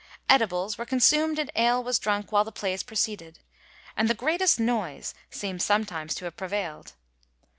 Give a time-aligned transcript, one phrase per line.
[0.27, 3.37] Edibles were consumed and ale was drunk while the plays proceeded,
[3.95, 6.93] and the greatest noise seems, sometimes, to have prevaild.